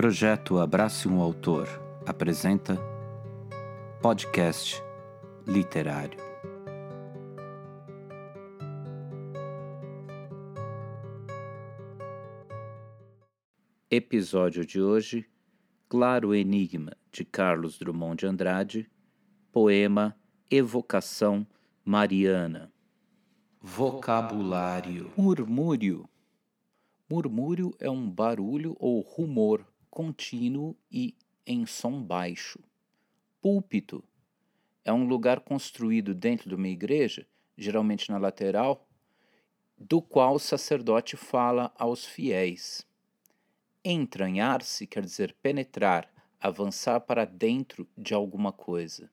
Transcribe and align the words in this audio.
Projeto 0.00 0.58
Abrace 0.58 1.06
um 1.06 1.20
Autor 1.20 1.68
apresenta 2.06 2.78
Podcast 4.00 4.82
Literário. 5.46 6.18
Episódio 13.90 14.64
de 14.64 14.80
hoje: 14.80 15.28
Claro 15.86 16.34
Enigma 16.34 16.96
de 17.12 17.22
Carlos 17.26 17.78
Drummond 17.78 18.20
de 18.20 18.26
Andrade, 18.26 18.90
poema 19.52 20.16
Evocação 20.50 21.46
Mariana. 21.84 22.72
Vocabulário: 23.60 25.12
Murmúrio. 25.14 26.08
Murmúrio 27.06 27.74
é 27.78 27.90
um 27.90 28.10
barulho 28.10 28.74
ou 28.80 29.02
rumor 29.02 29.69
contínuo 29.90 30.76
e 30.90 31.16
em 31.46 31.66
som 31.66 32.02
baixo. 32.02 32.60
Púlpito 33.40 34.04
é 34.84 34.92
um 34.92 35.04
lugar 35.06 35.40
construído 35.40 36.14
dentro 36.14 36.48
de 36.48 36.54
uma 36.54 36.68
igreja, 36.68 37.26
geralmente 37.56 38.10
na 38.10 38.18
lateral, 38.18 38.88
do 39.76 40.00
qual 40.00 40.34
o 40.34 40.38
sacerdote 40.38 41.16
fala 41.16 41.72
aos 41.76 42.04
fiéis. 42.04 42.86
Entranhar-se 43.84 44.86
quer 44.86 45.04
dizer 45.04 45.34
penetrar, 45.42 46.12
avançar 46.38 47.00
para 47.00 47.24
dentro 47.24 47.88
de 47.96 48.12
alguma 48.12 48.52
coisa. 48.52 49.10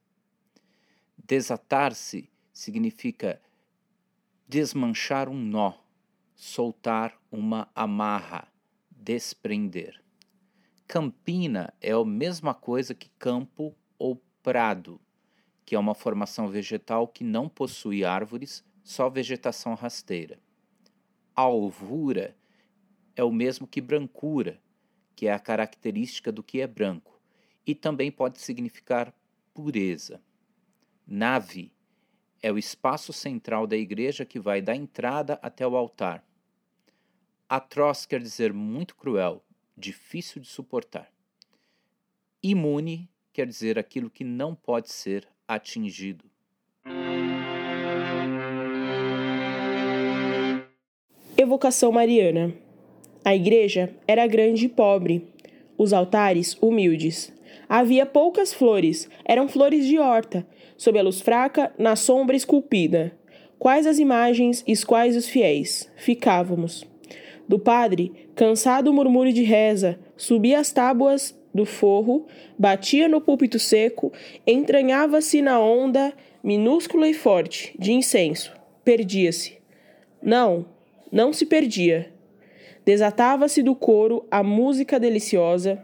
Desatar-se 1.18 2.30
significa 2.54 3.42
desmanchar 4.48 5.30
um 5.30 5.38
nó, 5.38 5.74
soltar 6.36 7.18
uma 7.32 7.70
amarra, 7.74 8.48
desprender. 8.92 10.07
Campina 10.88 11.74
é 11.82 11.92
a 11.92 12.06
mesma 12.06 12.54
coisa 12.54 12.96
que 12.96 13.10
campo 13.20 13.76
ou 14.00 14.24
prado, 14.42 15.02
que 15.66 15.76
é 15.76 15.80
uma 15.80 15.94
formação 15.94 16.48
vegetal 16.48 17.10
que 17.10 17.26
não 17.26 17.50
possui 17.50 18.06
árvores, 18.06 18.64
só 18.86 19.10
vegetação 19.10 19.74
rasteira. 19.76 20.40
Alvura 21.36 22.38
é 23.18 23.24
o 23.24 23.34
mesmo 23.34 23.68
que 23.68 23.82
brancura, 23.82 24.62
que 25.14 25.28
é 25.28 25.34
a 25.34 25.40
característica 25.40 26.32
do 26.32 26.42
que 26.42 26.62
é 26.62 26.68
branco, 26.68 27.20
e 27.66 27.76
também 27.76 28.10
pode 28.10 28.40
significar 28.40 29.14
pureza. 29.54 30.22
Nave 31.06 31.74
é 32.42 32.50
o 32.50 32.58
espaço 32.58 33.12
central 33.12 33.68
da 33.68 33.76
igreja 33.76 34.24
que 34.24 34.40
vai 34.40 34.62
da 34.62 34.74
entrada 34.74 35.38
até 35.42 35.68
o 35.68 35.76
altar. 35.76 36.24
Atroz 37.50 38.06
quer 38.06 38.22
dizer 38.22 38.54
muito 38.54 38.96
cruel, 38.96 39.44
difícil 39.78 40.42
de 40.42 40.48
suportar. 40.48 41.12
Imune 42.42 43.10
quer 43.32 43.46
dizer 43.46 43.78
aquilo 43.78 44.10
que 44.10 44.24
não 44.24 44.56
pode 44.56 44.92
ser 44.92 45.28
atingido. 45.48 46.26
Evocação 51.38 51.92
Mariana. 51.92 52.54
A 53.24 53.36
igreja 53.36 53.96
era 54.08 54.26
grande 54.26 54.66
e 54.66 54.70
pobre, 54.70 55.28
os 55.78 55.94
altares 55.94 56.58
humildes. 56.62 57.32
Havia 57.70 58.06
poucas 58.06 58.54
flores, 58.54 59.10
eram 59.26 59.48
flores 59.48 59.86
de 59.86 60.00
horta, 60.00 60.48
sob 60.78 60.98
a 60.98 61.04
luz 61.04 61.22
fraca, 61.22 61.74
na 61.78 61.96
sombra 61.96 62.36
esculpida. 62.36 63.18
Quais 63.60 63.86
as 63.86 64.00
imagens 64.00 64.64
e 64.66 64.76
quais 64.86 65.16
os 65.16 65.28
fiéis? 65.28 65.92
Ficávamos. 65.98 66.86
Do 67.48 67.58
padre, 67.58 68.12
cansado 68.36 68.90
o 68.90 68.94
murmúrio 68.94 69.32
de 69.32 69.44
reza, 69.44 69.98
subia 70.18 70.60
as 70.60 70.72
tábuas 70.72 71.38
do 71.54 71.66
forro, 71.66 72.28
batia 72.58 73.08
no 73.08 73.22
púlpito 73.22 73.58
seco, 73.58 74.12
entranhava-se 74.46 75.42
na 75.42 75.60
onda 75.60 76.14
minúscula 76.44 77.08
e 77.08 77.14
forte 77.14 77.74
de 77.80 77.94
incenso. 77.94 78.54
Perdia-se. 78.84 79.58
Não, 80.22 80.66
não 81.12 81.32
se 81.32 81.46
perdia. 81.46 82.12
Desatava-se 82.86 83.64
do 83.64 83.76
coro 83.76 84.26
a 84.30 84.44
música 84.44 85.00
deliciosa 85.00 85.82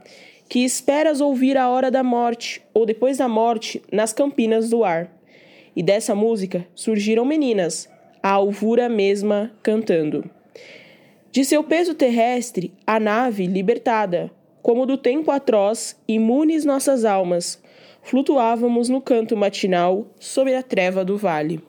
que 0.48 0.64
esperas 0.64 1.22
ouvir 1.22 1.58
a 1.58 1.70
hora 1.70 1.90
da 1.90 2.04
morte 2.04 2.62
ou 2.74 2.86
depois 2.86 3.18
da 3.18 3.28
morte 3.28 3.82
nas 3.92 4.14
campinas 4.14 4.70
do 4.70 4.84
ar. 4.84 5.12
E 5.76 5.82
dessa 5.82 6.14
música 6.14 6.68
surgiram 6.76 7.26
meninas, 7.26 7.90
a 8.22 8.30
alvura 8.30 8.88
mesma 8.88 9.52
cantando. 9.64 10.30
De 11.34 11.44
seu 11.44 11.64
peso 11.64 11.96
terrestre, 11.96 12.72
a 12.86 13.00
nave 13.00 13.48
libertada, 13.48 14.30
como 14.62 14.86
do 14.86 15.00
tempo 15.00 15.32
atroz, 15.32 16.00
imunes 16.08 16.64
nossas 16.64 17.04
almas, 17.04 17.60
flutuávamos 18.04 18.88
no 18.88 19.02
canto 19.02 19.36
matinal 19.36 20.06
sob 20.20 20.54
a 20.54 20.62
treva 20.62 21.04
do 21.04 21.18
vale. 21.18 21.60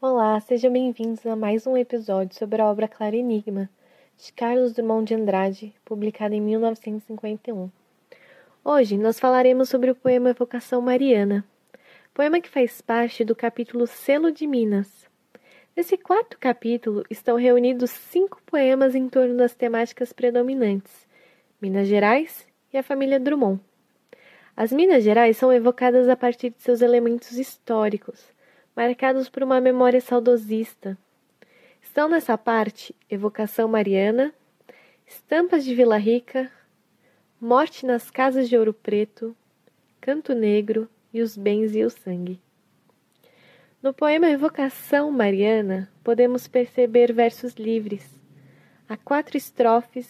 Olá, 0.00 0.38
sejam 0.38 0.72
bem-vindos 0.72 1.26
a 1.26 1.34
mais 1.34 1.66
um 1.66 1.76
episódio 1.76 2.38
sobre 2.38 2.62
a 2.62 2.66
obra 2.66 2.86
Claro 2.86 3.16
Enigma, 3.16 3.68
de 4.16 4.32
Carlos 4.32 4.74
Drummond 4.74 5.06
de 5.06 5.20
Andrade, 5.20 5.74
publicada 5.84 6.36
em 6.36 6.40
1951. 6.40 7.68
Hoje 8.64 8.96
nós 8.96 9.18
falaremos 9.18 9.68
sobre 9.68 9.90
o 9.90 9.94
poema 9.96 10.30
Evocação 10.30 10.80
Mariana, 10.80 11.44
poema 12.14 12.40
que 12.40 12.48
faz 12.48 12.82
parte 12.82 13.24
do 13.24 13.34
capítulo 13.34 13.86
Selo 13.86 14.30
de 14.30 14.46
Minas. 14.46 15.08
Nesse 15.74 15.96
quarto 15.96 16.38
capítulo 16.38 17.04
estão 17.08 17.36
reunidos 17.36 17.90
cinco 17.90 18.38
poemas 18.44 18.94
em 18.94 19.08
torno 19.08 19.36
das 19.38 19.54
temáticas 19.54 20.12
predominantes: 20.12 21.08
Minas 21.60 21.88
Gerais 21.88 22.46
e 22.70 22.76
a 22.76 22.82
família 22.82 23.18
Drummond. 23.18 23.60
As 24.54 24.70
Minas 24.70 25.02
Gerais 25.02 25.38
são 25.38 25.50
evocadas 25.50 26.06
a 26.06 26.14
partir 26.14 26.50
de 26.50 26.60
seus 26.60 26.82
elementos 26.82 27.38
históricos, 27.38 28.22
marcados 28.76 29.30
por 29.30 29.42
uma 29.42 29.58
memória 29.58 30.00
saudosista. 30.00 30.98
Estão 31.80 32.08
nessa 32.08 32.36
parte 32.36 32.94
Evocação 33.10 33.66
Mariana, 33.68 34.34
Estampas 35.06 35.64
de 35.64 35.74
Vila 35.74 35.96
Rica, 35.96 36.52
Morte 37.40 37.86
nas 37.86 38.10
Casas 38.10 38.50
de 38.50 38.56
Ouro 38.56 38.74
Preto, 38.74 39.34
Canto 39.98 40.34
Negro, 40.34 40.88
e 41.12 41.20
os 41.20 41.36
bens 41.36 41.74
e 41.74 41.84
o 41.84 41.90
sangue. 41.90 42.40
No 43.82 43.92
poema 43.92 44.30
Evocação 44.30 45.10
Mariana, 45.10 45.90
podemos 46.04 46.46
perceber 46.46 47.12
versos 47.12 47.54
livres. 47.54 48.08
Há 48.88 48.96
quatro 48.96 49.36
estrofes, 49.36 50.08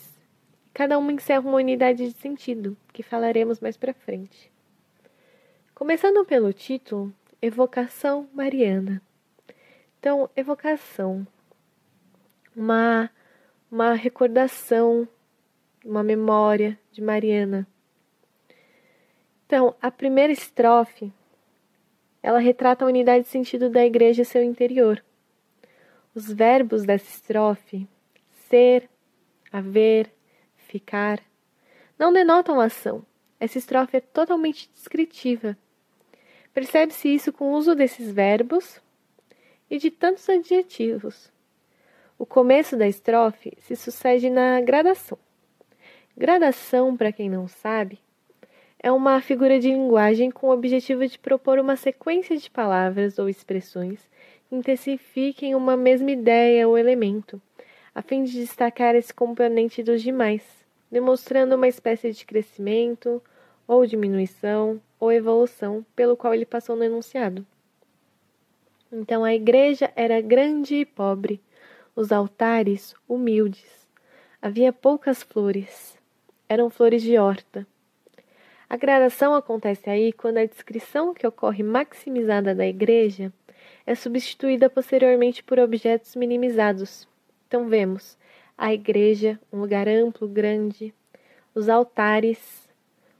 cada 0.74 0.98
uma 0.98 1.12
encerra 1.12 1.40
uma 1.48 1.56
unidade 1.56 2.06
de 2.06 2.18
sentido, 2.18 2.76
que 2.92 3.02
falaremos 3.02 3.60
mais 3.60 3.76
para 3.76 3.94
frente. 3.94 4.52
Começando 5.74 6.24
pelo 6.24 6.52
título, 6.52 7.12
Evocação 7.40 8.28
Mariana. 8.32 9.00
Então, 9.98 10.28
evocação, 10.36 11.26
uma, 12.54 13.10
uma 13.70 13.94
recordação, 13.94 15.08
uma 15.84 16.02
memória 16.02 16.78
de 16.90 17.00
Mariana. 17.00 17.66
Então, 19.52 19.74
a 19.82 19.90
primeira 19.90 20.32
estrofe, 20.32 21.12
ela 22.22 22.38
retrata 22.38 22.86
a 22.86 22.88
unidade 22.88 23.24
de 23.24 23.28
sentido 23.28 23.68
da 23.68 23.84
igreja 23.84 24.22
e 24.22 24.24
seu 24.24 24.42
interior. 24.42 25.04
Os 26.14 26.32
verbos 26.32 26.86
dessa 26.86 27.04
estrofe, 27.04 27.86
ser, 28.48 28.88
haver, 29.52 30.10
ficar, 30.56 31.20
não 31.98 32.14
denotam 32.14 32.62
ação. 32.62 33.04
Essa 33.38 33.58
estrofe 33.58 33.98
é 33.98 34.00
totalmente 34.00 34.70
descritiva. 34.72 35.54
Percebe-se 36.54 37.14
isso 37.14 37.30
com 37.30 37.52
o 37.52 37.54
uso 37.54 37.74
desses 37.74 38.10
verbos 38.10 38.80
e 39.68 39.76
de 39.76 39.90
tantos 39.90 40.26
adjetivos. 40.30 41.30
O 42.18 42.24
começo 42.24 42.74
da 42.74 42.88
estrofe 42.88 43.52
se 43.60 43.76
sucede 43.76 44.30
na 44.30 44.62
gradação. 44.62 45.18
Gradação, 46.16 46.96
para 46.96 47.12
quem 47.12 47.28
não 47.28 47.46
sabe, 47.46 48.00
é 48.82 48.90
uma 48.90 49.20
figura 49.20 49.60
de 49.60 49.68
linguagem 49.68 50.28
com 50.28 50.48
o 50.48 50.52
objetivo 50.52 51.06
de 51.06 51.16
propor 51.16 51.60
uma 51.60 51.76
sequência 51.76 52.36
de 52.36 52.50
palavras 52.50 53.16
ou 53.16 53.28
expressões 53.28 54.10
que 54.48 54.56
intensifiquem 54.56 55.54
uma 55.54 55.76
mesma 55.76 56.10
ideia 56.10 56.66
ou 56.66 56.76
elemento, 56.76 57.40
a 57.94 58.02
fim 58.02 58.24
de 58.24 58.32
destacar 58.32 58.96
esse 58.96 59.14
componente 59.14 59.84
dos 59.84 60.02
demais, 60.02 60.42
demonstrando 60.90 61.54
uma 61.54 61.68
espécie 61.68 62.10
de 62.10 62.26
crescimento, 62.26 63.22
ou 63.68 63.86
diminuição, 63.86 64.80
ou 64.98 65.12
evolução 65.12 65.86
pelo 65.94 66.16
qual 66.16 66.34
ele 66.34 66.44
passou 66.44 66.74
no 66.74 66.82
enunciado. 66.82 67.46
Então 68.90 69.24
a 69.24 69.32
igreja 69.32 69.92
era 69.94 70.20
grande 70.20 70.74
e 70.74 70.84
pobre, 70.84 71.40
os 71.94 72.10
altares 72.10 72.94
humildes. 73.08 73.86
Havia 74.40 74.72
poucas 74.72 75.22
flores, 75.22 75.96
eram 76.48 76.68
flores 76.68 77.00
de 77.00 77.16
horta 77.16 77.64
a 78.72 78.76
gradação 78.78 79.34
acontece 79.34 79.90
aí 79.90 80.14
quando 80.14 80.38
a 80.38 80.46
descrição 80.46 81.12
que 81.12 81.26
ocorre 81.26 81.62
maximizada 81.62 82.54
da 82.54 82.66
igreja 82.66 83.30
é 83.84 83.94
substituída 83.94 84.70
posteriormente 84.70 85.44
por 85.44 85.58
objetos 85.58 86.16
minimizados. 86.16 87.06
Então 87.46 87.68
vemos 87.68 88.16
a 88.56 88.72
igreja, 88.72 89.38
um 89.52 89.60
lugar 89.60 89.86
amplo, 89.86 90.26
grande, 90.26 90.94
os 91.54 91.68
altares, 91.68 92.66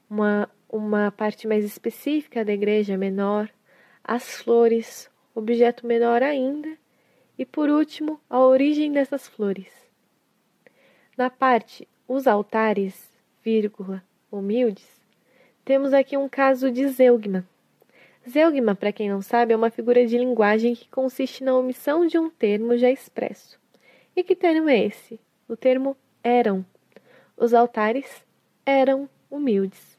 uma, 0.09 0.49
uma 0.71 1.11
parte 1.11 1.47
mais 1.47 1.67
específica 1.67 2.43
da 2.43 2.53
igreja 2.55 2.97
menor, 2.97 3.51
as 4.03 4.41
flores, 4.41 5.11
objeto 5.35 5.87
menor 5.87 6.23
ainda, 6.23 6.79
e 7.37 7.45
por 7.45 7.69
último, 7.69 8.19
a 8.31 8.41
origem 8.41 8.91
dessas 8.91 9.29
flores. 9.29 9.71
Na 11.15 11.29
parte 11.29 11.87
os 12.09 12.27
altares, 12.27 13.13
vírgula, 13.45 14.03
humildes, 14.31 15.02
temos 15.64 15.93
aqui 15.93 16.17
um 16.17 16.29
caso 16.29 16.70
de 16.70 16.88
zeugma. 16.88 17.47
Zeugma, 18.29 18.75
para 18.75 18.93
quem 18.93 19.09
não 19.09 19.23
sabe, 19.23 19.53
é 19.53 19.56
uma 19.56 19.70
figura 19.70 20.06
de 20.06 20.19
linguagem 20.19 20.75
que 20.75 20.88
consiste 20.88 21.43
na 21.43 21.56
omissão 21.56 22.06
de 22.06 22.19
um 22.19 22.31
termo 22.31 22.76
já 22.76 22.91
expresso. 22.91 23.61
E 24.14 24.23
que 24.23 24.37
termo 24.37 24.69
é 24.69 24.87
esse? 24.87 25.20
O 25.49 25.56
termo 25.56 25.97
eram. 26.23 26.64
Os 27.37 27.55
altares 27.55 28.25
eram 28.64 29.09
humildes. 29.31 29.99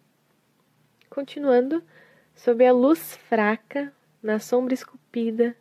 Continuando, 1.09 1.83
sob 2.35 2.65
a 2.65 2.71
luz 2.71 3.15
fraca, 3.15 3.93
na 4.21 4.39
sombra 4.39 4.73
esculpida, 4.73 5.55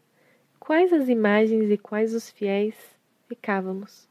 quais 0.58 0.92
as 0.92 1.08
imagens 1.08 1.70
e 1.70 1.78
quais 1.78 2.14
os 2.14 2.30
fiéis 2.30 2.76
ficávamos. 3.28 4.08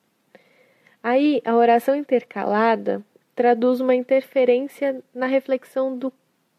Aí, 1.01 1.41
a 1.45 1.55
oração 1.55 1.95
intercalada 1.95 3.03
traduz 3.41 3.81
uma 3.81 3.95
interferência 3.95 5.03
na 5.11 5.25
reflexão 5.25 5.97
do 5.97 6.13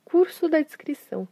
curso 0.05 0.49
da 0.49 0.61
descrição. 0.61 1.29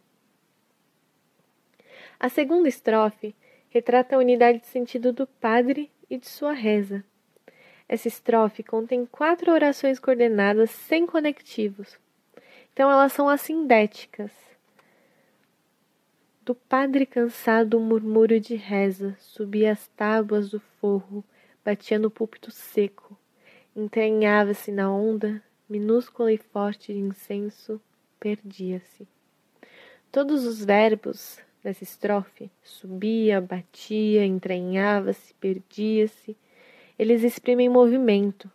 A 2.20 2.29
segunda 2.29 2.69
estrofe 2.69 3.35
retrata 3.69 4.14
a 4.14 4.19
unidade 4.20 4.61
de 4.61 4.67
sentido 4.67 5.12
do 5.12 5.26
padre 5.26 5.91
e 6.08 6.17
de 6.17 6.29
sua 6.29 6.52
reza. 6.52 7.02
Essa 7.88 8.06
estrofe 8.06 8.62
contém 8.62 9.05
quatro 9.05 9.50
orações 9.50 9.99
coordenadas 9.99 10.70
sem 10.70 11.05
conectivos. 11.05 11.99
Então 12.73 12.88
elas 12.88 13.12
são 13.12 13.29
assindéticas. 13.29 14.31
Do 16.44 16.55
padre 16.55 17.06
cansado 17.06 17.76
o 17.76 17.81
murmúrio 17.81 18.38
de 18.38 18.55
reza 18.55 19.17
subia 19.19 19.73
as 19.73 19.88
tábuas 19.88 20.49
do 20.49 20.61
forro, 20.81 21.25
batia 21.64 21.99
no 21.99 22.08
púlpito 22.08 22.53
seco, 22.53 23.19
entranhava-se 23.75 24.70
na 24.72 24.93
onda, 24.93 25.43
minúscula 25.69 26.32
e 26.32 26.37
forte 26.37 26.93
de 26.93 26.99
incenso, 26.99 27.81
perdia-se. 28.19 29.06
Todos 30.11 30.44
os 30.44 30.64
verbos 30.64 31.38
nessa 31.62 31.84
estrofe, 31.84 32.50
subia, 32.62 33.40
batia, 33.40 34.25
entranhava-se, 34.25 35.34
perdia-se, 35.34 36.37
eles 36.99 37.22
exprimem 37.22 37.69
movimento, 37.69 38.50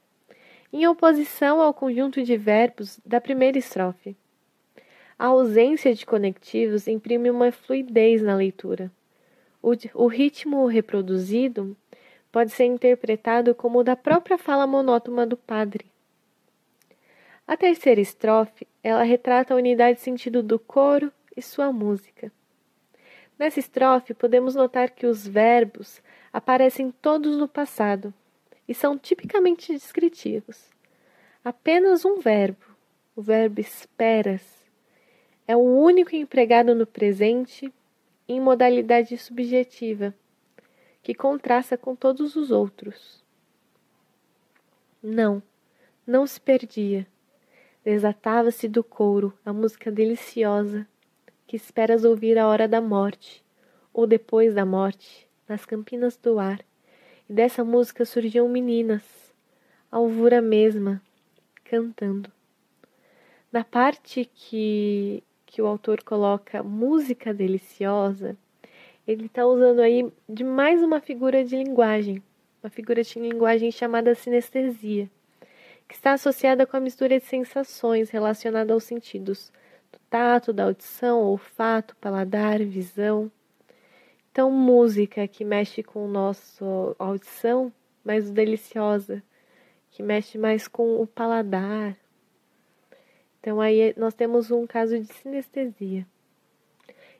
em 0.71 0.88
oposição 0.88 1.62
ao 1.62 1.73
conjunto 1.73 2.21
de 2.21 2.35
verbos 2.35 3.00
da 3.06 3.21
primeira 3.21 3.57
estrofe. 3.57 4.15
A 5.17 5.27
ausência 5.27 5.95
de 5.95 6.06
conectivos 6.06 6.88
imprime 6.88 7.31
uma 7.31 7.51
fluidez 7.51 8.21
na 8.21 8.35
leitura. 8.35 8.91
O, 9.63 9.71
o 9.94 10.07
ritmo 10.07 10.67
reproduzido 10.67 11.75
pode 12.36 12.52
ser 12.52 12.66
interpretado 12.66 13.56
como 13.56 13.80
o 13.80 13.84
da 13.84 13.96
própria 13.96 14.38
fala 14.38 14.68
monótona 14.68 15.26
do 15.26 15.38
padre. 15.38 15.86
A 17.48 17.56
terceira 17.56 18.02
estrofe, 18.02 18.68
ela 18.84 19.04
retrata 19.04 19.54
a 19.54 19.58
unidade 19.58 20.00
de 20.00 20.04
sentido 20.04 20.44
do 20.44 20.60
coro 20.60 21.14
e 21.34 21.42
sua 21.42 21.72
música. 21.72 22.30
Nessa 23.40 23.62
estrofe, 23.62 24.14
podemos 24.14 24.54
notar 24.54 24.90
que 24.90 25.08
os 25.08 25.26
verbos 25.26 26.02
aparecem 26.34 26.92
todos 26.92 27.38
no 27.38 27.48
passado 27.48 28.14
e 28.68 28.74
são 28.74 28.98
tipicamente 28.98 29.72
descritivos. 29.72 30.70
Apenas 31.42 32.04
um 32.04 32.20
verbo, 32.20 32.66
o 33.16 33.22
verbo 33.22 33.62
esperas, 33.62 34.42
é 35.48 35.56
o 35.56 35.62
único 35.62 36.14
empregado 36.14 36.76
no 36.76 36.86
presente 36.86 37.74
em 38.28 38.42
modalidade 38.42 39.18
subjetiva, 39.18 40.14
que 41.06 41.13
contrasta 41.13 41.78
com 41.78 41.96
todos 41.96 42.36
os 42.36 42.50
outros. 42.50 43.24
Não, 45.04 45.40
não 46.06 46.25
se 46.25 46.42
perdia. 46.42 47.06
Desatava-se 47.84 48.68
do 48.68 48.84
couro 48.84 49.31
a 49.46 49.54
música 49.54 49.92
deliciosa 49.92 50.88
que 51.46 51.56
esperas 51.56 52.04
ouvir 52.04 52.40
a 52.40 52.48
hora 52.48 52.68
da 52.68 52.81
morte, 52.81 53.46
ou 53.94 54.07
depois 54.07 54.56
da 54.56 54.66
morte, 54.66 55.30
nas 55.48 55.63
campinas 55.63 56.18
do 56.18 56.40
ar. 56.40 56.66
E 57.30 57.34
dessa 57.34 57.63
música 57.63 58.04
surgiam 58.04 58.50
meninas, 58.50 59.04
alvura 59.92 60.42
mesma, 60.42 61.00
cantando. 61.63 62.31
Na 63.51 63.63
parte 63.63 64.25
que, 64.34 65.24
que 65.46 65.62
o 65.62 65.68
autor 65.68 66.01
coloca 66.01 66.63
música 66.63 67.31
deliciosa, 67.31 68.36
ele 69.07 69.28
está 69.28 69.46
usando 69.46 69.81
aí 69.81 70.12
de 70.28 70.44
mais 70.44 70.81
uma 70.81 71.00
figura 71.00 71.44
de 71.44 71.56
linguagem, 71.56 72.24
uma 72.63 72.69
figura 72.69 73.04
de 73.04 73.19
linguagem 73.19 73.72
chamada 73.72 74.16
sinestesia, 74.16 75.10
que 75.88 75.94
está 75.94 76.13
associada 76.13 76.66
com 76.66 76.75
a 76.75 76.80
mistura 76.80 77.19
de 77.19 77.25
sensações 77.25 78.10
relacionada 78.10 78.74
aos 78.74 78.84
sentidos 78.84 79.52
do 79.92 80.00
tato, 80.10 80.52
da 80.52 80.63
audição, 80.63 81.22
olfato, 81.22 81.96
paladar, 81.98 82.60
visão. 82.63 83.31
Então, 84.31 84.52
música 84.52 85.28
que 85.28 85.46
mexe 85.46 85.84
com 85.84 86.06
o 86.06 86.10
nosso 86.10 86.96
audição, 86.98 87.72
mas 88.04 88.31
deliciosa, 88.31 89.22
que 89.92 90.01
mexe 90.01 90.38
mais 90.38 90.68
com 90.68 91.00
o 91.00 91.06
paladar. 91.06 91.96
Então, 93.40 93.62
aí 93.62 93.94
nós 93.96 94.16
temos 94.16 94.50
um 94.50 94.66
caso 94.66 95.00
de 95.00 95.13
sinestesia. 95.13 96.06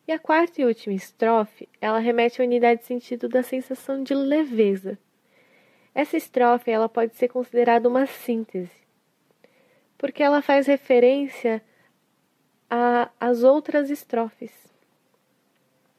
E 0.08 0.12
a 0.12 0.20
quarta 0.20 0.62
e 0.62 0.66
última 0.66 0.94
estrofe, 0.94 1.68
ela 1.82 1.98
remete 1.98 2.42
à 2.42 2.46
unidade 2.46 2.82
de 2.82 2.86
sentido 2.86 3.28
da 3.28 3.42
sensação 3.42 4.04
de 4.04 4.14
leveza. 4.14 5.00
Essa 5.96 6.16
estrofe, 6.16 6.70
ela 6.70 6.88
pode 6.88 7.16
ser 7.16 7.28
considerada 7.30 7.90
uma 7.90 8.06
síntese, 8.06 8.70
porque 9.98 10.22
ela 10.22 10.42
faz 10.42 10.68
referência 10.68 11.62
as 13.20 13.44
outras 13.44 13.90
estrofes. 13.90 14.52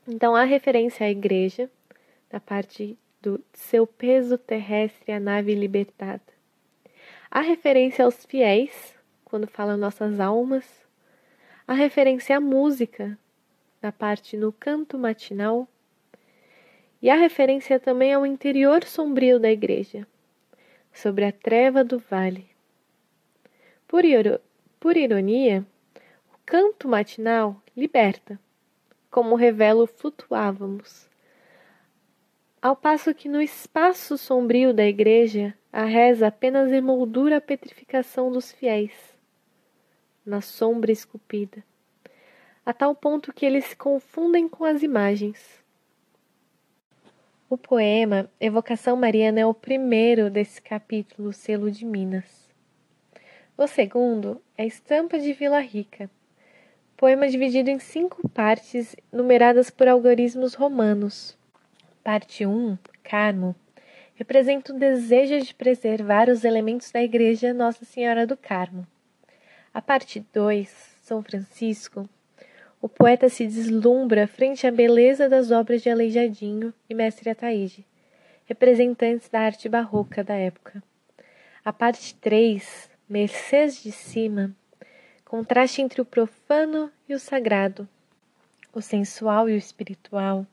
Então, 0.06 0.36
há 0.36 0.44
referência 0.44 1.06
à 1.06 1.10
igreja, 1.10 1.70
na 2.30 2.38
parte 2.38 2.96
do 3.20 3.42
seu 3.52 3.86
peso 3.86 4.38
terrestre, 4.38 5.12
a 5.12 5.18
nave 5.18 5.54
libertada. 5.54 6.22
Há 7.30 7.40
referência 7.40 8.04
aos 8.04 8.24
fiéis, 8.24 8.94
quando 9.24 9.48
fala 9.48 9.76
nossas 9.76 10.20
almas. 10.20 10.64
Há 11.66 11.72
referência 11.72 12.36
à 12.36 12.40
música, 12.40 13.18
na 13.86 13.92
parte 13.92 14.36
no 14.36 14.50
canto 14.50 14.98
matinal. 14.98 15.68
E 17.00 17.08
há 17.08 17.14
referência 17.14 17.78
também 17.78 18.12
ao 18.12 18.26
interior 18.26 18.82
sombrio 18.82 19.38
da 19.38 19.48
igreja, 19.48 20.04
sobre 20.92 21.24
a 21.24 21.30
treva 21.30 21.84
do 21.84 22.00
vale. 22.00 22.48
Por, 23.86 24.02
por 24.80 24.96
ironia, 24.96 25.64
canto 26.44 26.88
matinal 26.88 27.62
liberta, 27.76 28.40
como 29.08 29.36
revelo 29.36 29.86
flutuávamos. 29.86 31.08
Ao 32.60 32.74
passo 32.74 33.14
que 33.14 33.28
no 33.28 33.40
espaço 33.40 34.18
sombrio 34.18 34.74
da 34.74 34.84
igreja 34.84 35.54
a 35.72 35.84
reza 35.84 36.26
apenas 36.26 36.72
emoldura 36.72 37.36
a 37.36 37.40
petrificação 37.40 38.32
dos 38.32 38.50
fiéis, 38.50 39.16
na 40.24 40.40
sombra 40.40 40.90
esculpida, 40.90 41.62
a 42.66 42.72
tal 42.72 42.94
ponto 42.96 43.32
que 43.32 43.46
eles 43.46 43.64
se 43.64 43.76
confundem 43.76 44.48
com 44.48 44.64
as 44.64 44.82
imagens. 44.82 45.64
O 47.48 47.56
poema 47.56 48.28
Evocação 48.40 48.96
Mariana 48.96 49.38
é 49.38 49.46
o 49.46 49.54
primeiro 49.54 50.28
desse 50.28 50.60
capítulo 50.60 51.32
Selo 51.32 51.70
de 51.70 51.84
Minas. 51.84 52.50
O 53.56 53.68
segundo 53.68 54.42
é 54.58 54.66
Estampa 54.66 55.16
de 55.16 55.32
Vila 55.32 55.60
Rica, 55.60 56.10
Poema 56.96 57.28
dividido 57.28 57.68
em 57.68 57.78
cinco 57.78 58.26
partes, 58.30 58.96
numeradas 59.12 59.68
por 59.68 59.86
algoritmos 59.86 60.54
romanos. 60.54 61.36
Parte 62.02 62.46
1, 62.46 62.78
Carmo, 63.04 63.54
representa 64.14 64.72
o 64.72 64.78
desejo 64.78 65.38
de 65.44 65.54
preservar 65.54 66.30
os 66.30 66.42
elementos 66.42 66.90
da 66.90 67.02
Igreja 67.02 67.52
Nossa 67.52 67.84
Senhora 67.84 68.26
do 68.26 68.34
Carmo. 68.34 68.86
A 69.74 69.82
parte 69.82 70.24
2, 70.32 70.96
São 71.02 71.22
Francisco, 71.22 72.08
o 72.80 72.88
poeta 72.88 73.28
se 73.28 73.46
deslumbra 73.46 74.26
frente 74.26 74.66
à 74.66 74.70
beleza 74.70 75.28
das 75.28 75.50
obras 75.50 75.82
de 75.82 75.90
Aleijadinho 75.90 76.72
e 76.88 76.94
Mestre 76.94 77.30
Ataíde, 77.30 77.84
representantes 78.44 79.28
da 79.28 79.40
arte 79.40 79.68
barroca 79.68 80.22
da 80.22 80.34
época. 80.34 80.82
A 81.64 81.72
parte 81.72 82.14
3, 82.14 82.90
Mercês 83.08 83.82
de 83.82 83.90
Cima, 83.90 84.54
contraste 85.24 85.82
entre 85.82 86.00
o 86.00 86.04
profano 86.04 86.90
e 87.08 87.14
o 87.14 87.18
sagrado, 87.18 87.88
o 88.72 88.80
sensual 88.80 89.48
e 89.48 89.54
o 89.54 89.58
espiritual. 89.58 90.46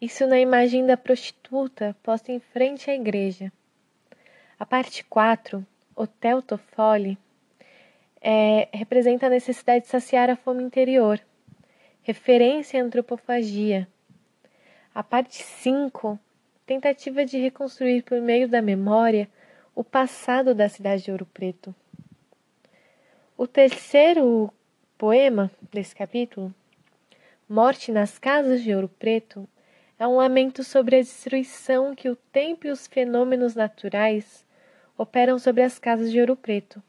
Isso 0.00 0.26
na 0.26 0.38
imagem 0.38 0.86
da 0.86 0.96
prostituta 0.96 1.96
posta 2.02 2.32
em 2.32 2.38
frente 2.38 2.90
à 2.90 2.94
igreja. 2.94 3.52
A 4.58 4.64
parte 4.64 5.04
4, 5.04 5.66
Hotel 5.96 6.40
Toffoli, 6.40 7.18
é, 8.26 8.68
representa 8.72 9.26
a 9.26 9.30
necessidade 9.30 9.84
de 9.84 9.90
saciar 9.90 10.30
a 10.30 10.36
fome 10.36 10.62
interior, 10.62 11.20
referência 12.02 12.80
à 12.80 12.84
antropofagia. 12.84 13.86
A 14.94 15.02
parte 15.02 15.42
5, 15.42 16.18
tentativa 16.64 17.26
de 17.26 17.36
reconstruir 17.36 18.02
por 18.02 18.18
meio 18.22 18.48
da 18.48 18.62
memória 18.62 19.28
o 19.74 19.84
passado 19.84 20.54
da 20.54 20.70
cidade 20.70 21.02
de 21.04 21.10
Ouro 21.10 21.26
Preto. 21.26 21.74
O 23.36 23.46
terceiro 23.46 24.50
poema 24.96 25.50
desse 25.70 25.94
capítulo, 25.94 26.54
Morte 27.46 27.92
nas 27.92 28.18
Casas 28.18 28.62
de 28.62 28.74
Ouro 28.74 28.88
Preto, 28.88 29.46
é 29.98 30.06
um 30.06 30.16
lamento 30.16 30.64
sobre 30.64 30.96
a 30.96 31.00
destruição 31.00 31.94
que 31.94 32.08
o 32.08 32.16
tempo 32.16 32.66
e 32.66 32.70
os 32.70 32.86
fenômenos 32.86 33.54
naturais 33.54 34.46
operam 34.96 35.38
sobre 35.38 35.62
as 35.62 35.78
casas 35.78 36.10
de 36.10 36.18
Ouro 36.20 36.36
Preto. 36.36 36.82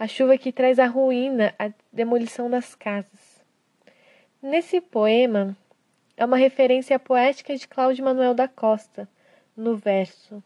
A 0.00 0.08
chuva 0.08 0.38
que 0.38 0.50
traz 0.50 0.78
a 0.78 0.86
ruína, 0.86 1.54
a 1.58 1.70
demolição 1.92 2.48
das 2.48 2.74
casas. 2.74 3.44
Nesse 4.40 4.80
poema, 4.80 5.54
é 6.16 6.24
uma 6.24 6.38
referência 6.38 6.98
poética 6.98 7.54
de 7.54 7.68
Cláudio 7.68 8.02
Manuel 8.02 8.32
da 8.32 8.48
Costa, 8.48 9.06
no 9.54 9.76
verso 9.76 10.42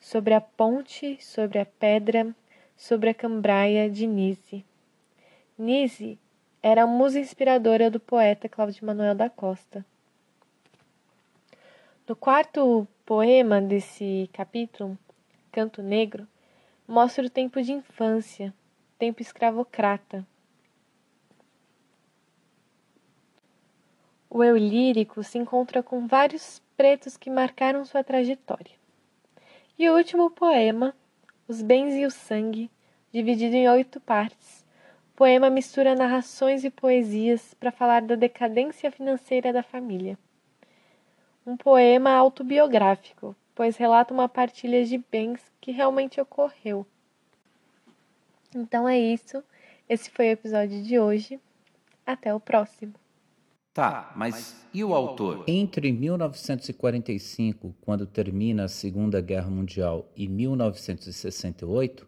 Sobre 0.00 0.34
a 0.34 0.40
ponte, 0.40 1.16
sobre 1.22 1.60
a 1.60 1.64
pedra, 1.64 2.34
sobre 2.76 3.10
a 3.10 3.14
cambraia 3.14 3.88
de 3.88 4.08
Nise. 4.08 4.64
Nise 5.56 6.18
era 6.60 6.82
a 6.82 6.86
musa 6.88 7.20
inspiradora 7.20 7.92
do 7.92 8.00
poeta 8.00 8.48
Cláudio 8.48 8.84
Manuel 8.84 9.14
da 9.14 9.30
Costa. 9.30 9.86
No 12.08 12.16
quarto 12.16 12.88
poema 13.06 13.62
desse 13.62 14.28
capítulo, 14.32 14.98
Canto 15.52 15.80
Negro, 15.80 16.26
mostra 16.88 17.24
o 17.24 17.30
tempo 17.30 17.62
de 17.62 17.70
infância, 17.70 18.52
tempo 19.00 19.22
escravocrata. 19.22 20.26
O 24.28 24.44
eu 24.44 24.58
lírico 24.58 25.24
se 25.24 25.38
encontra 25.38 25.82
com 25.82 26.06
vários 26.06 26.60
pretos 26.76 27.16
que 27.16 27.30
marcaram 27.30 27.82
sua 27.86 28.04
trajetória. 28.04 28.76
E 29.78 29.88
o 29.88 29.96
último 29.96 30.30
poema, 30.30 30.94
Os 31.48 31.62
Bens 31.62 31.94
e 31.94 32.04
o 32.04 32.10
Sangue, 32.10 32.70
dividido 33.10 33.56
em 33.56 33.66
oito 33.70 33.98
partes. 34.00 34.66
O 35.14 35.16
poema 35.16 35.48
mistura 35.48 35.94
narrações 35.94 36.62
e 36.62 36.68
poesias 36.68 37.54
para 37.54 37.72
falar 37.72 38.02
da 38.02 38.16
decadência 38.16 38.92
financeira 38.92 39.50
da 39.50 39.62
família. 39.62 40.18
Um 41.46 41.56
poema 41.56 42.10
autobiográfico, 42.10 43.34
pois 43.54 43.78
relata 43.78 44.12
uma 44.12 44.28
partilha 44.28 44.84
de 44.84 44.98
bens 44.98 45.40
que 45.58 45.72
realmente 45.72 46.20
ocorreu. 46.20 46.86
Então 48.54 48.88
é 48.88 48.98
isso. 48.98 49.42
Esse 49.88 50.10
foi 50.10 50.28
o 50.28 50.32
episódio 50.32 50.82
de 50.82 50.98
hoje. 50.98 51.40
Até 52.06 52.34
o 52.34 52.40
próximo. 52.40 52.94
Tá, 53.72 54.12
mas 54.16 54.66
e 54.74 54.82
o 54.82 54.94
autor? 54.94 55.44
Entre 55.46 55.92
1945, 55.92 57.74
quando 57.80 58.04
termina 58.04 58.64
a 58.64 58.68
Segunda 58.68 59.20
Guerra 59.20 59.48
Mundial, 59.48 60.10
e 60.16 60.26
1968, 60.26 62.06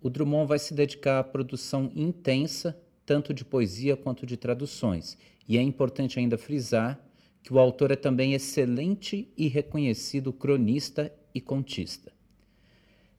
o 0.00 0.10
Drummond 0.10 0.48
vai 0.48 0.58
se 0.58 0.74
dedicar 0.74 1.20
à 1.20 1.24
produção 1.24 1.90
intensa, 1.94 2.76
tanto 3.06 3.32
de 3.32 3.44
poesia 3.44 3.96
quanto 3.96 4.26
de 4.26 4.36
traduções. 4.36 5.16
E 5.48 5.56
é 5.56 5.62
importante 5.62 6.18
ainda 6.18 6.36
frisar 6.36 7.00
que 7.42 7.52
o 7.52 7.58
autor 7.58 7.90
é 7.90 7.96
também 7.96 8.34
excelente 8.34 9.32
e 9.36 9.48
reconhecido 9.48 10.32
cronista 10.32 11.12
e 11.34 11.40
contista. 11.40 12.13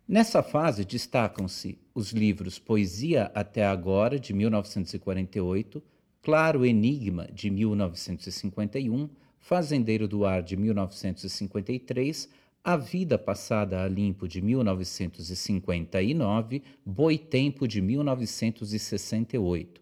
Nessa 0.07 0.43
fase 0.43 0.85
destacam-se 0.85 1.79
os 1.95 2.11
livros 2.11 2.59
Poesia 2.59 3.31
até 3.33 3.65
Agora, 3.65 4.19
de 4.19 4.33
1948, 4.33 5.81
Claro 6.21 6.63
Enigma, 6.63 7.27
de 7.33 7.49
1951, 7.49 9.09
Fazendeiro 9.39 10.07
do 10.07 10.23
Ar, 10.23 10.43
de 10.43 10.55
1953, 10.55 12.29
A 12.63 12.77
Vida 12.77 13.17
Passada 13.17 13.81
a 13.81 13.87
Limpo, 13.87 14.27
de 14.27 14.43
1959, 14.43 16.61
Boitempo, 16.85 17.67
de 17.67 17.81
1968. 17.81 19.81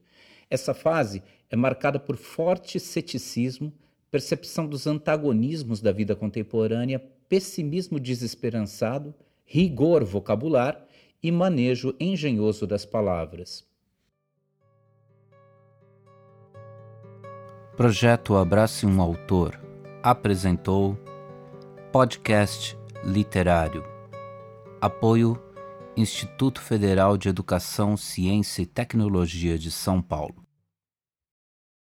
Essa 0.49 0.73
fase 0.73 1.21
é 1.49 1.57
marcada 1.57 1.99
por 1.99 2.15
forte 2.15 2.79
ceticismo, 2.79 3.73
percepção 4.09 4.67
dos 4.67 4.87
antagonismos 4.87 5.81
da 5.81 5.91
vida 5.91 6.15
contemporânea, 6.15 7.03
pessimismo 7.27 7.99
desesperançado, 7.99 9.13
rigor 9.53 10.03
vocabular 10.03 10.83
e 11.22 11.31
manejo 11.31 11.95
engenhoso 12.00 12.65
das 12.65 12.86
palavras. 12.86 13.63
Projeto 17.77 18.36
Abrace 18.36 18.83
um 18.88 19.00
Autor 19.00 19.62
apresentou 20.01 20.98
Podcast 21.91 22.75
Literário. 23.03 23.86
Apoio 24.81 25.39
Instituto 25.95 26.60
Federal 26.60 27.15
de 27.15 27.29
Educação, 27.29 27.95
Ciência 27.95 28.63
e 28.63 28.65
Tecnologia 28.65 29.55
de 29.55 29.69
São 29.69 30.01
Paulo. 30.01 30.42